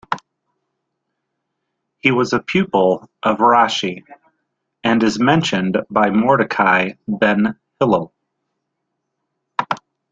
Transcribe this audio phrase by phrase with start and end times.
[1.99, 4.03] He was a pupil of Rashi,
[4.83, 8.11] and is mentioned by Mordecai ben Hillel.